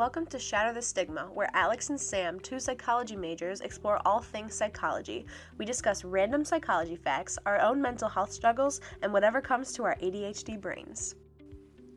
[0.00, 4.54] Welcome to Shatter the Stigma, where Alex and Sam, two psychology majors, explore all things
[4.54, 5.26] psychology.
[5.58, 9.96] We discuss random psychology facts, our own mental health struggles, and whatever comes to our
[9.96, 11.16] ADHD brains.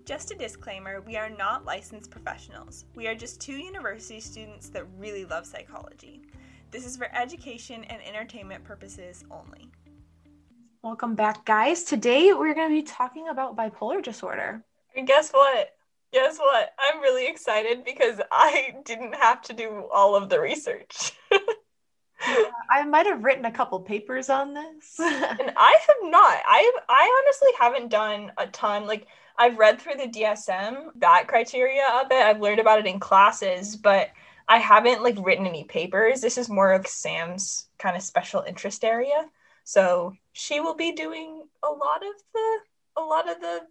[0.03, 2.83] Just a disclaimer we are not licensed professionals.
[2.93, 6.23] We are just two university students that really love psychology.
[6.71, 9.69] This is for education and entertainment purposes only.
[10.81, 11.83] Welcome back, guys.
[11.83, 14.61] Today we're going to be talking about bipolar disorder.
[14.93, 15.69] And guess what?
[16.13, 16.73] Guess what?
[16.79, 21.11] I'm really excited because I didn't have to do all of the research.
[22.69, 24.95] I might have written a couple papers on this.
[24.99, 26.37] and I have not.
[26.45, 28.85] I I honestly haven't done a ton.
[28.85, 29.07] Like
[29.37, 32.23] I've read through the DSM, that criteria of it.
[32.23, 34.09] I've learned about it in classes, but
[34.47, 36.21] I haven't like written any papers.
[36.21, 39.25] This is more of Sam's kind of special interest area.
[39.63, 42.59] So she will be doing a lot of the
[42.97, 43.61] a lot of the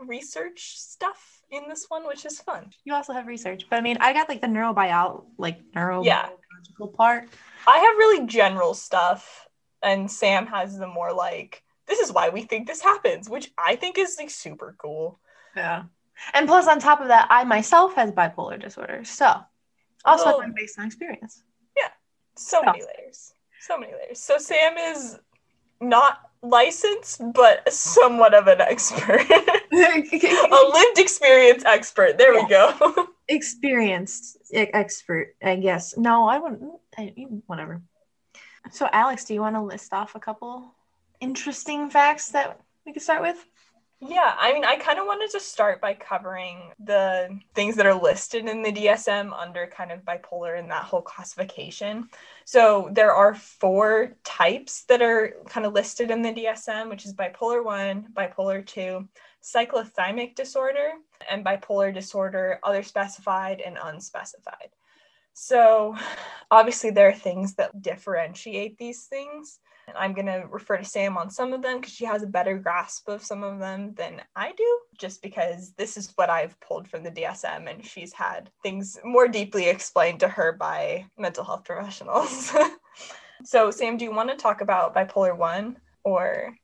[0.00, 2.70] research stuff in this one, which is fun.
[2.84, 6.96] You also have research, but I mean, I got like the neurobio, like neurobiological yeah.
[6.96, 7.28] part.
[7.66, 9.46] I have really general stuff,
[9.82, 13.76] and Sam has the more like this is why we think this happens, which I
[13.76, 15.20] think is like super cool.
[15.56, 15.84] Yeah,
[16.34, 19.40] and plus on top of that, I myself has bipolar disorder, so
[20.04, 20.38] also oh.
[20.38, 21.42] well, based on experience.
[21.76, 21.88] Yeah,
[22.36, 24.20] so many layers, so many layers.
[24.20, 25.18] So Sam is
[25.80, 29.24] not licensed, but somewhat of an expert.
[29.30, 32.18] a lived experience expert.
[32.18, 32.42] There yeah.
[32.42, 33.08] we go.
[33.28, 35.96] Experienced expert, I guess.
[35.96, 36.62] No, I wouldn't.
[36.96, 37.12] I,
[37.46, 37.82] whatever.
[38.70, 40.74] So, Alex, do you want to list off a couple
[41.20, 43.44] interesting facts that we could start with?
[44.00, 47.94] Yeah, I mean, I kind of wanted to start by covering the things that are
[47.94, 52.10] listed in the DSM under kind of bipolar and that whole classification.
[52.44, 57.14] So there are four types that are kind of listed in the DSM, which is
[57.14, 59.08] bipolar 1, bipolar 2,
[59.42, 60.90] cyclothymic disorder,
[61.30, 64.68] and bipolar disorder, other specified and unspecified.
[65.32, 65.96] So
[66.50, 69.58] obviously, there are things that differentiate these things.
[69.94, 72.58] I'm going to refer to Sam on some of them because she has a better
[72.58, 76.88] grasp of some of them than I do, just because this is what I've pulled
[76.88, 81.64] from the DSM and she's had things more deeply explained to her by mental health
[81.64, 82.52] professionals.
[83.44, 86.54] so, Sam, do you want to talk about bipolar 1 or?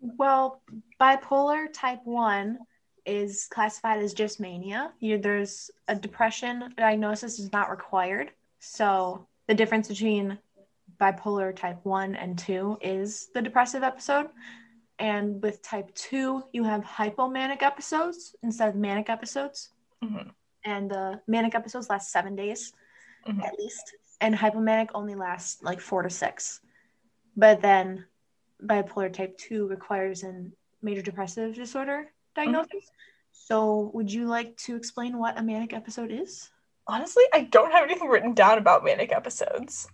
[0.00, 0.62] Well,
[1.00, 2.58] bipolar type 1
[3.04, 4.92] is classified as just mania.
[5.00, 8.30] You, there's a depression diagnosis is not required.
[8.60, 10.38] So, the difference between
[11.00, 14.28] bipolar type 1 and 2 is the depressive episode.
[14.98, 19.70] And with type 2, you have hypomanic episodes instead of manic episodes.
[20.04, 20.28] Mm-hmm.
[20.64, 22.74] And the manic episodes last seven days
[23.26, 23.40] mm-hmm.
[23.40, 23.94] at least.
[24.20, 26.60] And hypomanic only lasts like four to six.
[27.36, 28.04] But then
[28.64, 30.44] bipolar type 2 requires a
[30.82, 32.72] major depressive disorder diagnosis.
[32.72, 33.32] Mm-hmm.
[33.32, 36.50] So, would you like to explain what a manic episode is?
[36.86, 39.88] Honestly, I don't have anything written down about manic episodes.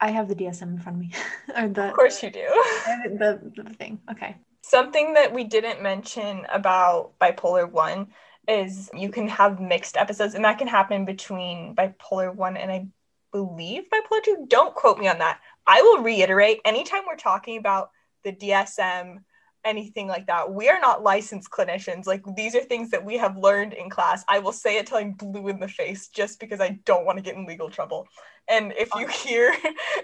[0.00, 1.12] I have the DSM in front of me.
[1.74, 2.40] the, of course you do.
[3.04, 4.00] the, the thing.
[4.10, 4.36] Okay.
[4.62, 8.06] Something that we didn't mention about bipolar 1
[8.48, 12.86] is you can have mixed episodes, and that can happen between bipolar 1 and I
[13.32, 14.46] believe bipolar 2.
[14.48, 15.40] Don't quote me on that.
[15.66, 17.90] I will reiterate anytime we're talking about
[18.24, 19.18] the DSM
[19.64, 20.52] anything like that.
[20.52, 22.06] We are not licensed clinicians.
[22.06, 24.24] Like these are things that we have learned in class.
[24.28, 27.18] I will say it till I'm blue in the face just because I don't want
[27.18, 28.08] to get in legal trouble.
[28.48, 29.54] And if you hear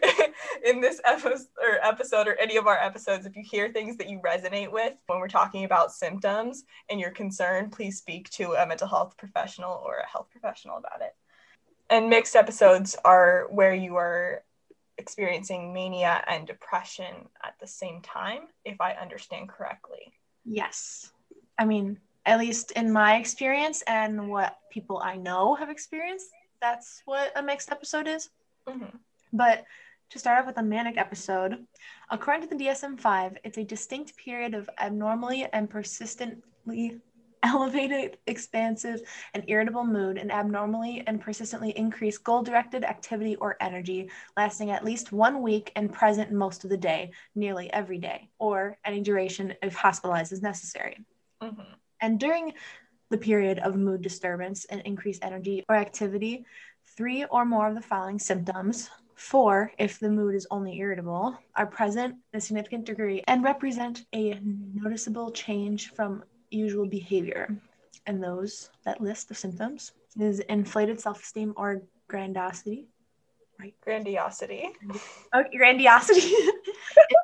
[0.65, 4.09] in this episode or episode or any of our episodes, if you hear things that
[4.09, 8.67] you resonate with when we're talking about symptoms and you're concerned, please speak to a
[8.67, 11.15] mental health professional or a health professional about it.
[11.91, 14.43] And mixed episodes are where you are
[14.99, 20.13] experiencing mania and depression at the same time, if I understand correctly.
[20.45, 21.13] Yes.
[21.59, 26.31] I mean, at least in my experience and what people I know have experienced,
[26.61, 28.31] that's what a mixed episode is.
[28.67, 28.97] Mm-hmm.
[29.33, 29.65] But
[30.11, 31.67] to start off with a manic episode,
[32.11, 37.01] according to the DSM 5, it's a distinct period of abnormally and persistently
[37.43, 39.01] elevated, expansive,
[39.35, 44.85] and irritable mood, and abnormally and persistently increased goal directed activity or energy, lasting at
[44.85, 49.55] least one week and present most of the day, nearly every day, or any duration
[49.63, 50.99] if hospitalized is necessary.
[51.43, 51.63] Mm-hmm.
[52.01, 52.53] And during
[53.11, 56.45] the period of mood disturbance and increased energy or activity,
[56.97, 61.67] three or more of the following symptoms Four, if the mood is only irritable, are
[61.67, 67.57] present in a significant degree and represent a noticeable change from usual behavior.
[68.07, 72.87] And those, that list of symptoms, is inflated self esteem or grandiosity.
[73.61, 73.75] Right.
[73.83, 74.71] Grandiosity.
[75.33, 76.21] Oh, grandiosity.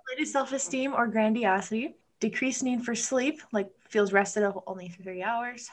[0.08, 1.94] inflated self esteem or grandiosity.
[2.20, 5.70] Decreased need for sleep, like feels rested only for three hours.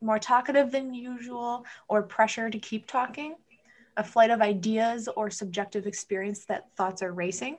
[0.00, 3.34] more talkative than usual, or pressure to keep talking,
[3.96, 7.58] a flight of ideas or subjective experience that thoughts are racing,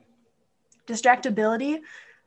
[0.86, 1.80] distractibility,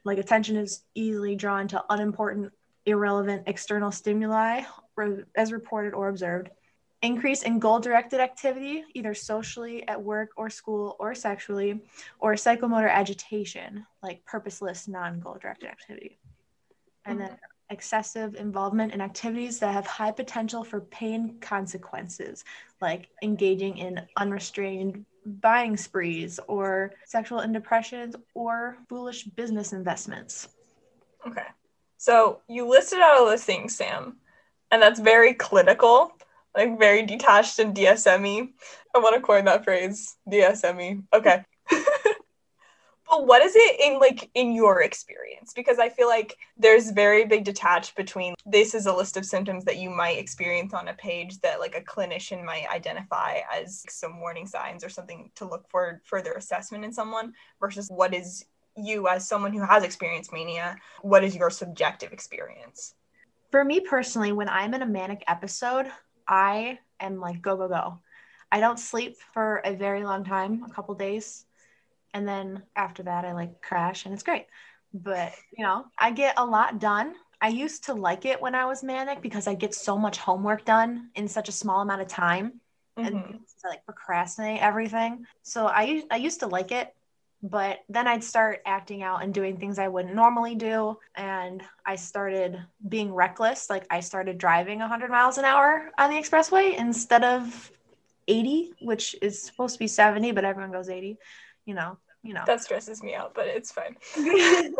[0.03, 2.51] like attention is easily drawn to unimportant,
[2.85, 4.63] irrelevant external stimuli
[5.35, 6.49] as reported or observed,
[7.01, 11.81] increase in goal directed activity, either socially, at work or school, or sexually,
[12.19, 16.17] or psychomotor agitation, like purposeless, non goal directed activity.
[17.05, 17.37] And then
[17.69, 22.45] excessive involvement in activities that have high potential for pain consequences,
[22.81, 30.47] like engaging in unrestrained buying sprees or sexual depressions or foolish business investments.
[31.27, 31.45] Okay.
[32.03, 34.17] So you listed out a things, Sam,
[34.71, 36.11] and that's very clinical,
[36.53, 38.49] like very detached and DSM
[38.93, 41.45] I want to coin that phrase, DSM Okay.
[41.71, 45.53] but what is it in like in your experience?
[45.55, 49.63] Because I feel like there's very big detach between this is a list of symptoms
[49.63, 54.19] that you might experience on a page that like a clinician might identify as some
[54.19, 58.43] warning signs or something to look for further assessment in someone versus what is
[58.75, 62.95] you as someone who has experienced mania, what is your subjective experience?
[63.51, 65.91] For me personally, when I'm in a manic episode,
[66.27, 67.99] I am like go go go.
[68.51, 71.45] I don't sleep for a very long time, a couple days,
[72.13, 74.45] and then after that I like crash and it's great.
[74.93, 77.15] But, you know, I get a lot done.
[77.41, 80.65] I used to like it when I was manic because I get so much homework
[80.65, 82.61] done in such a small amount of time.
[82.97, 83.07] Mm-hmm.
[83.07, 85.25] And I like procrastinate everything.
[85.41, 86.93] So I I used to like it
[87.43, 90.97] but then I'd start acting out and doing things I wouldn't normally do.
[91.15, 92.57] And I started
[92.87, 93.69] being reckless.
[93.69, 97.69] Like I started driving 100 miles an hour on the expressway instead of
[98.29, 101.17] 80, which is supposed to be 70, but everyone goes 80.
[101.65, 102.43] You know, you know.
[102.47, 103.97] That stresses me out, but it's fine.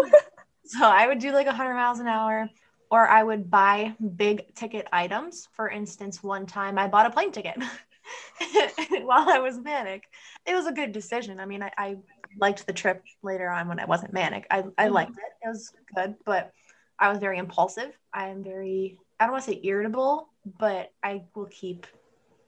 [0.65, 2.49] so I would do like 100 miles an hour.
[2.89, 5.49] Or I would buy big ticket items.
[5.51, 7.57] For instance, one time I bought a plane ticket
[9.03, 10.03] while I was manic.
[10.45, 11.39] It was a good decision.
[11.39, 11.97] I mean, I, I
[12.39, 14.45] liked the trip later on when I wasn't manic.
[14.49, 14.93] I, I mm-hmm.
[14.93, 15.45] liked it.
[15.45, 16.51] It was good, but
[16.99, 17.97] I was very impulsive.
[18.13, 20.29] I am very, I don't want to say irritable,
[20.59, 21.87] but I will keep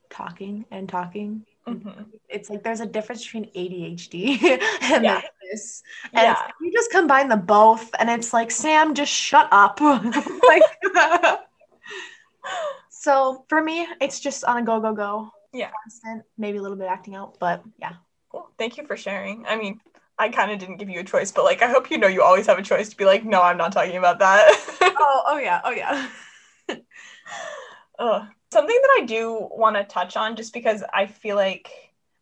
[0.10, 1.46] talking and talking.
[1.68, 2.04] Mm-hmm.
[2.30, 4.42] It's like there's a difference between ADHD
[4.82, 5.22] and yeah.
[5.52, 5.84] this.
[6.14, 6.48] And yeah.
[6.62, 9.82] you just combine the both, and it's like, Sam, just shut up.
[9.82, 10.64] like,
[12.90, 15.32] so for me, it's just on a go, go, go.
[15.56, 15.72] Yeah.
[15.84, 17.94] Constant, maybe a little bit acting out, but yeah.
[18.30, 18.50] Cool.
[18.58, 19.46] Thank you for sharing.
[19.48, 19.80] I mean,
[20.18, 22.22] I kind of didn't give you a choice, but like, I hope you know you
[22.22, 24.52] always have a choice to be like, no, I'm not talking about that.
[24.82, 26.08] oh, oh yeah, oh yeah.
[28.00, 31.70] uh, something that I do want to touch on, just because I feel like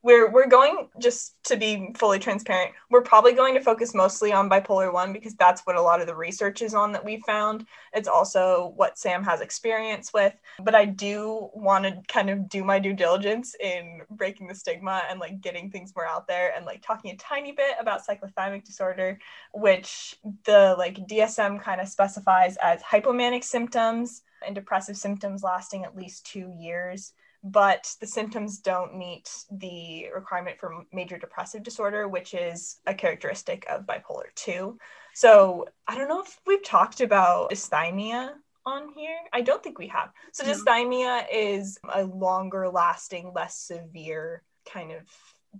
[0.03, 4.50] we're we're going just to be fully transparent we're probably going to focus mostly on
[4.50, 7.65] bipolar 1 because that's what a lot of the research is on that we found.
[7.94, 10.33] It's also what sam has experience with.
[10.59, 15.03] But i do want to kind of do my due diligence in breaking the stigma
[15.09, 18.65] and like getting things more out there and like talking a tiny bit about cyclothymic
[18.65, 19.17] disorder
[19.53, 20.15] which
[20.45, 26.25] the like dsm kind of specifies as hypomanic symptoms and depressive symptoms lasting at least
[26.25, 27.13] two years
[27.44, 33.66] but the symptoms don't meet the requirement for major depressive disorder, which is a characteristic
[33.69, 34.78] of bipolar 2.
[35.13, 38.31] So I don't know if we've talked about dysthymia
[38.66, 39.18] on here.
[39.34, 40.12] I don't think we have.
[40.31, 45.01] So dysthymia is a longer lasting, less severe kind of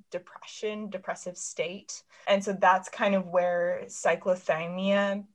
[0.10, 2.01] depression, depressive state.
[2.27, 5.25] And so that's kind of where cyclothymia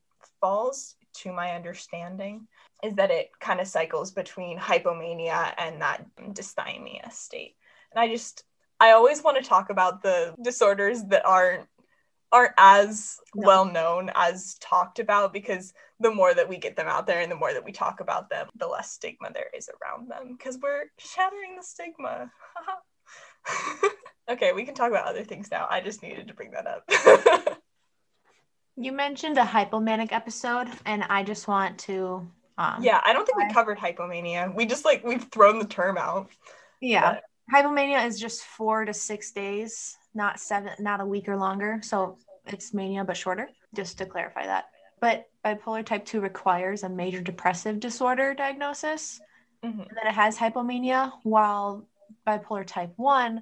[0.41, 2.47] falls to my understanding
[2.83, 7.55] is that it kind of cycles between hypomania and that dysthymia state.
[7.91, 8.43] And I just
[8.79, 11.67] I always want to talk about the disorders that aren't
[12.31, 13.47] aren't as no.
[13.47, 17.31] well known as talked about because the more that we get them out there and
[17.31, 20.57] the more that we talk about them, the less stigma there is around them because
[20.61, 22.31] we're shattering the stigma.
[24.29, 25.67] okay, we can talk about other things now.
[25.69, 27.59] I just needed to bring that up.
[28.77, 33.37] you mentioned a hypomanic episode, and I just want to um, yeah, I don't think
[33.37, 34.53] we covered hypomania.
[34.53, 36.29] We just like we've thrown the term out.
[36.81, 37.13] Yeah.
[37.13, 37.23] But...
[37.55, 41.79] Hypomania is just four to six days, not seven, not a week or longer.
[41.81, 44.65] So it's mania, but shorter, just to clarify that.
[44.99, 49.21] But bipolar type 2 requires a major depressive disorder diagnosis.
[49.63, 49.79] Mm-hmm.
[49.79, 51.87] And then it has hypomania, while
[52.27, 53.41] bipolar type 1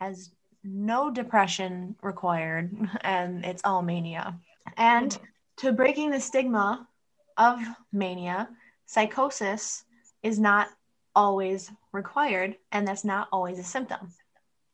[0.00, 0.32] has
[0.64, 4.40] no depression required and it's all mania.
[4.76, 5.24] And mm-hmm.
[5.58, 6.88] to breaking the stigma
[7.36, 7.60] of
[7.92, 8.48] mania,
[8.86, 9.84] psychosis
[10.22, 10.68] is not
[11.14, 14.12] always required, and that's not always a symptom.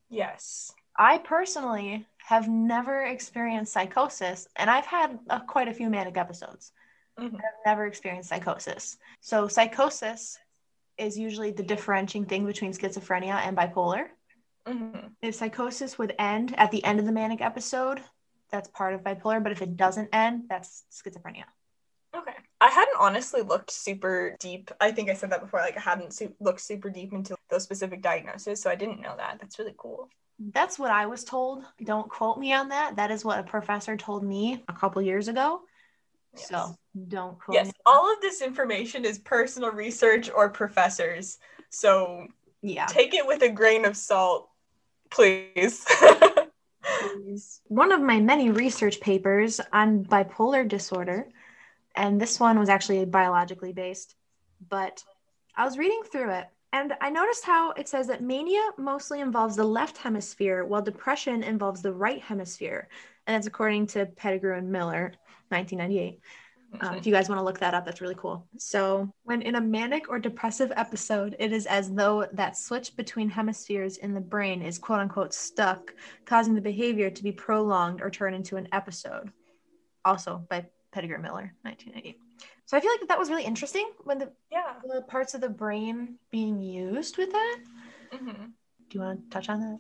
[0.09, 0.73] Yes.
[0.99, 6.73] I personally have never experienced psychosis, and I've had uh, quite a few manic episodes.
[7.19, 7.37] Mm-hmm.
[7.37, 8.99] I've never experienced psychosis.
[9.21, 10.39] So, psychosis
[10.99, 14.07] is usually the differentiating thing between schizophrenia and bipolar.
[14.67, 15.09] Mm-hmm.
[15.23, 18.03] If psychosis would end at the end of the manic episode,
[18.51, 19.43] that's part of bipolar.
[19.43, 21.45] But if it doesn't end, that's schizophrenia.
[22.97, 23.03] Okay.
[23.03, 24.71] I hadn't honestly looked super deep.
[24.81, 25.61] I think I said that before.
[25.61, 28.61] Like, I hadn't su- looked super deep into those specific diagnoses.
[28.61, 29.39] So I didn't know that.
[29.41, 30.09] That's really cool.
[30.39, 31.65] That's what I was told.
[31.85, 32.97] Don't quote me on that.
[32.97, 35.63] That is what a professor told me a couple years ago.
[36.37, 36.49] Yes.
[36.49, 36.77] So
[37.09, 37.73] don't quote Yes, me.
[37.87, 41.39] all of this information is personal research or professors.
[41.71, 42.27] So
[42.63, 42.85] Yeah.
[42.87, 44.51] take it with a grain of salt,
[45.11, 45.87] please.
[47.69, 51.29] One of my many research papers on bipolar disorder,
[51.97, 54.15] and this one was actually biologically based,
[54.69, 55.03] but
[55.57, 59.57] I was reading through it and I noticed how it says that mania mostly involves
[59.57, 62.89] the left hemisphere while depression involves the right hemisphere.
[63.27, 65.15] And that's according to Pettigrew and Miller,
[65.49, 66.21] 1998.
[66.81, 68.47] Um, if you guys want to look that up, that's really cool.
[68.59, 73.31] So, when in a manic or depressive episode, it is as though that switch between
[73.31, 75.95] hemispheres in the brain is quote unquote stuck,
[76.27, 79.33] causing the behavior to be prolonged or turn into an episode.
[80.05, 82.19] Also by Pettigrew Miller, 1988.
[82.65, 84.77] So, I feel like that was really interesting when the, yeah.
[84.83, 87.59] the parts of the brain being used with that.
[88.13, 88.47] hmm
[88.89, 89.79] Do you want to touch on that?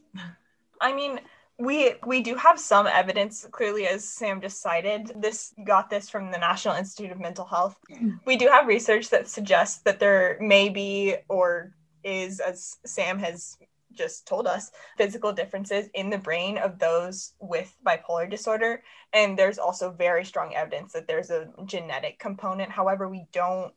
[0.82, 1.20] I mean,
[1.58, 6.30] we we do have some evidence clearly as sam just cited this got this from
[6.30, 7.80] the national institute of mental health
[8.26, 11.72] we do have research that suggests that there may be or
[12.04, 13.56] is as sam has
[13.96, 19.58] just told us physical differences in the brain of those with bipolar disorder and there's
[19.58, 23.72] also very strong evidence that there's a genetic component however we don't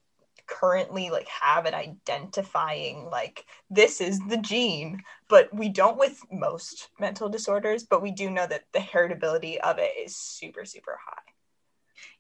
[0.48, 6.90] currently like have it identifying like this is the gene but we don't with most
[7.00, 11.22] mental disorders but we do know that the heritability of it is super super high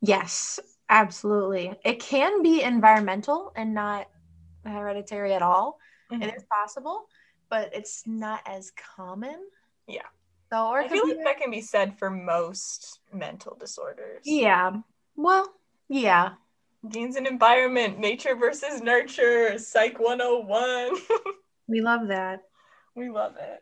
[0.01, 1.73] Yes, absolutely.
[1.83, 4.07] It can be environmental and not
[4.65, 5.79] hereditary at all.
[6.11, 6.23] Mhm.
[6.23, 7.07] It is possible,
[7.49, 9.37] but it's not as common.
[9.87, 10.03] Yeah.
[10.51, 14.77] So, or i feel like that can be said for most mental disorders Yeah.
[15.15, 15.47] Well,
[15.87, 16.31] yeah.
[16.87, 20.95] genes and environment nature versus nurture psych 101
[21.67, 22.39] We love that.
[22.95, 23.61] we love it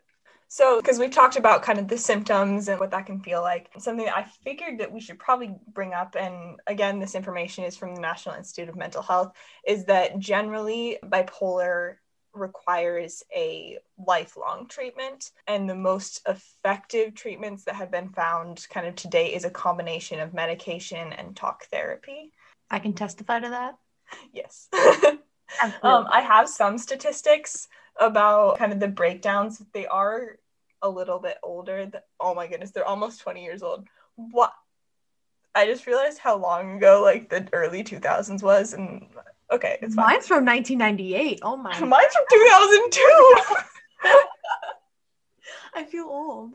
[0.50, 3.68] so because we've talked about kind of the symptoms and what that can feel like
[3.78, 7.76] something that i figured that we should probably bring up and again this information is
[7.76, 9.32] from the national institute of mental health
[9.66, 11.96] is that generally bipolar
[12.38, 18.94] requires a lifelong treatment and the most effective treatments that have been found kind of
[18.94, 22.32] today is a combination of medication and talk therapy
[22.70, 23.78] I can testify to that.
[24.32, 24.68] yes
[25.82, 27.68] um, I have some statistics
[27.98, 29.62] about kind of the breakdowns.
[29.72, 30.38] They are
[30.82, 31.90] a little bit older.
[32.20, 33.86] Oh my goodness, they're almost 20 years old.
[34.16, 34.52] What?
[35.54, 38.72] I just realized how long ago like the early 2000s was.
[38.72, 39.06] And
[39.50, 40.06] okay, it's fine.
[40.06, 41.40] Mine's from 1998.
[41.42, 41.70] Oh my.
[41.80, 43.34] Mine's from 2002.
[45.74, 46.54] I feel old.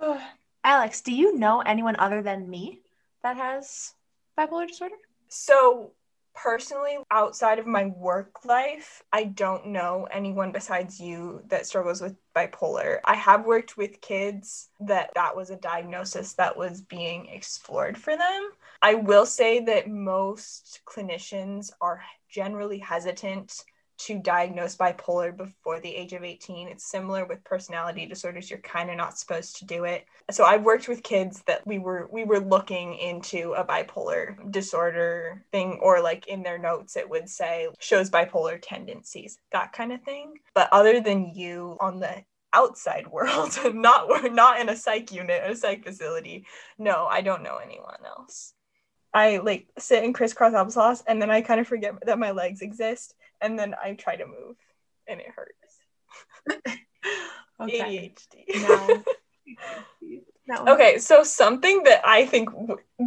[0.64, 2.80] Alex, do you know anyone other than me
[3.22, 3.94] that has
[4.38, 4.96] bipolar disorder?
[5.30, 5.92] so
[6.34, 12.14] personally outside of my work life i don't know anyone besides you that struggles with
[12.36, 17.96] bipolar i have worked with kids that that was a diagnosis that was being explored
[17.96, 18.50] for them
[18.82, 23.64] i will say that most clinicians are generally hesitant
[24.00, 28.48] to diagnose bipolar before the age of 18 it's similar with personality disorders.
[28.48, 30.06] You're kind of not supposed to do it.
[30.30, 35.44] So i've worked with kids that we were we were looking into a bipolar disorder
[35.52, 40.02] thing or like in their notes it would say shows bipolar tendencies that kind of
[40.02, 40.34] thing.
[40.54, 45.54] But other than you on the outside world not not in a psych unit a
[45.54, 46.46] psych facility
[46.78, 48.54] no i don't know anyone else
[49.14, 52.62] i like sit in crisscross applesauce and then i kind of forget that my legs
[52.62, 54.56] exist and then i try to move
[55.08, 55.78] and it hurts
[57.60, 58.12] Okay.
[58.16, 59.04] adhd No.
[60.66, 62.50] Okay, so something that I think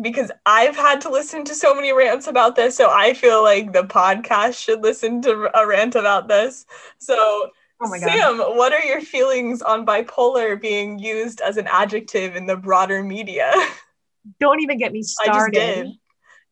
[0.02, 3.74] because I've had to listen to so many rants about this, so I feel like
[3.74, 6.66] the podcast should listen to a rant about this.
[7.00, 7.50] So,
[7.82, 8.12] Oh my god.
[8.12, 13.04] Sam, what are your feelings on bipolar being used as an adjective in the broader
[13.04, 13.52] media?
[14.40, 15.54] Don't even get me I just started.
[15.54, 15.88] did.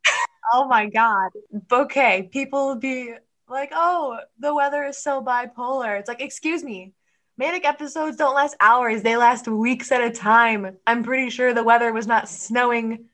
[0.54, 1.30] Oh my god.
[1.72, 3.14] Okay, people will be
[3.48, 6.94] like, "Oh, the weather is so bipolar." It's like, "Excuse me.
[7.38, 9.02] Manic episodes don't last hours.
[9.02, 10.78] They last weeks at a time.
[10.86, 13.06] I'm pretty sure the weather was not snowing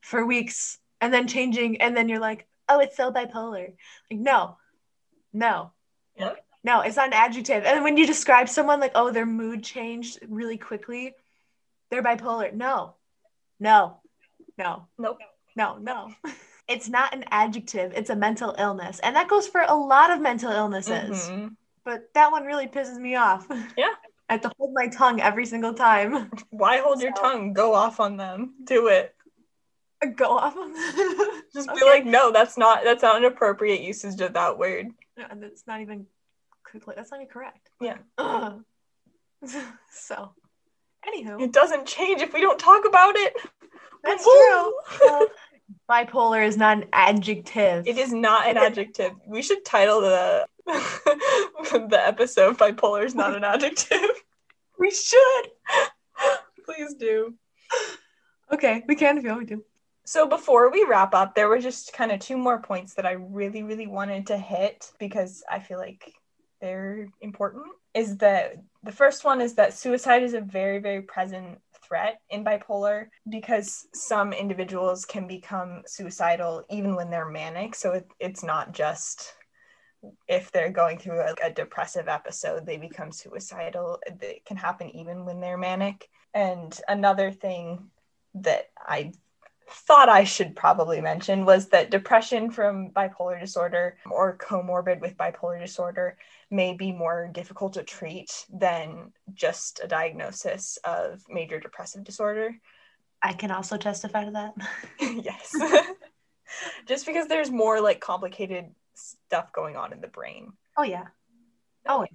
[0.00, 3.74] for weeks and then changing and then you're like, "Oh, it's so bipolar."
[4.10, 4.56] Like, no.
[5.32, 5.72] No.
[6.16, 6.34] Yeah.
[6.64, 7.64] No, it's not an adjective.
[7.64, 11.14] And when you describe someone like, "Oh, their mood changed really quickly,"
[11.90, 12.52] they're bipolar.
[12.52, 12.94] No.
[13.62, 13.98] No.
[14.58, 14.88] No.
[14.98, 15.18] Nope.
[15.54, 16.12] No, no.
[16.68, 18.98] it's not an adjective, it's a mental illness.
[19.04, 21.28] And that goes for a lot of mental illnesses.
[21.28, 21.48] Mm-hmm.
[21.84, 23.46] But that one really pisses me off.
[23.76, 23.94] Yeah.
[24.28, 26.30] I have to hold my tongue every single time.
[26.50, 27.04] Why hold so.
[27.04, 27.52] your tongue?
[27.52, 28.54] Go off on them.
[28.64, 29.14] Do it.
[30.16, 31.42] Go off on them.
[31.54, 31.78] Just okay.
[31.78, 34.88] be like, no, that's not that's not an appropriate usage of that word.
[35.16, 36.06] Yeah, and it's not even
[36.96, 37.68] that's not even correct.
[37.80, 37.98] Yeah.
[39.90, 40.32] so
[41.12, 41.40] anywho.
[41.40, 43.34] It doesn't change if we don't talk about it.
[44.04, 44.74] That's true.
[45.00, 45.26] well,
[45.90, 47.86] bipolar is not an adjective.
[47.86, 49.12] It is not an adjective.
[49.26, 53.98] We should title the the episode bipolar is not an adjective.
[54.78, 55.46] We should.
[56.64, 57.34] Please do.
[58.52, 59.64] Okay, we can if you want to.
[60.04, 63.12] So before we wrap up, there were just kind of two more points that I
[63.12, 66.14] really, really wanted to hit because I feel like
[66.60, 67.66] they're important.
[67.94, 72.44] Is that the first one is that suicide is a very, very present threat in
[72.44, 77.74] bipolar because some individuals can become suicidal even when they're manic.
[77.74, 79.34] So it, it's not just
[80.26, 84.00] if they're going through a, a, depressive episode, they become suicidal.
[84.04, 86.08] It can happen even when they're manic.
[86.34, 87.90] And another thing
[88.34, 89.12] that I
[89.70, 95.60] thought I should probably mention was that depression from bipolar disorder or comorbid with bipolar
[95.60, 96.16] disorder
[96.52, 102.54] may be more difficult to treat than just a diagnosis of major depressive disorder.
[103.22, 104.54] I can also testify to that.
[105.00, 105.54] yes.
[106.86, 110.52] just because there's more like complicated stuff going on in the brain.
[110.76, 111.06] Oh yeah.
[111.86, 112.10] Always.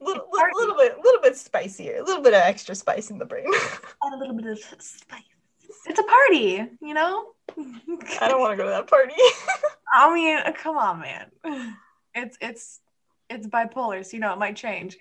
[0.00, 3.10] Oh, little, little, little bit, a little bit spicier, a little bit of extra spice
[3.10, 3.46] in the brain.
[3.52, 5.22] Add a little bit of spice
[5.86, 7.32] it's a party, you know?
[8.20, 9.14] I don't want to go to that party.
[9.92, 11.76] I mean, come on, man.
[12.14, 12.80] It's it's
[13.30, 14.98] it's bipolar, so you know it might change.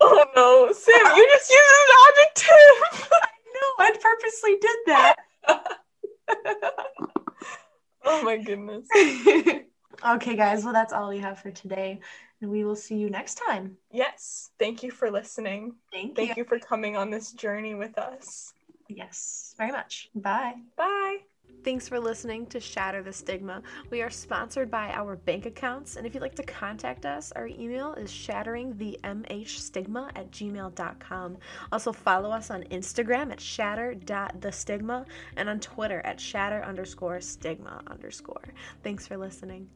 [0.00, 3.10] Oh no, Sam, you just used an adjective.
[3.12, 5.16] I know, I purposely did that.
[8.04, 8.86] oh my goodness.
[10.06, 12.00] okay, guys, well that's all we have for today.
[12.40, 13.78] And we will see you next time.
[13.90, 14.50] Yes.
[14.58, 15.76] Thank you for listening.
[15.90, 16.34] Thank, Thank you.
[16.38, 18.52] you for coming on this journey with us.
[18.88, 20.10] Yes, very much.
[20.14, 20.54] Bye.
[20.76, 21.18] Bye.
[21.64, 23.62] Thanks for listening to Shatter the Stigma.
[23.88, 27.46] We are sponsored by our bank accounts, and if you'd like to contact us, our
[27.46, 31.38] email is shatteringthemhstigma at gmail.com.
[31.72, 35.06] Also, follow us on Instagram at shatter.thestigma
[35.38, 38.44] and on Twitter at shatter underscore stigma underscore.
[38.82, 39.70] Thanks for listening.